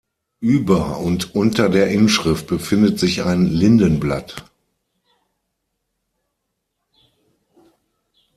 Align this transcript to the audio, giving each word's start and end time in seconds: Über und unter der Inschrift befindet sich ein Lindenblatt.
Über 0.39 0.97
und 0.97 1.35
unter 1.35 1.69
der 1.69 1.89
Inschrift 1.89 2.47
befindet 2.47 2.97
sich 2.97 3.21
ein 3.23 3.45
Lindenblatt. 3.45 4.49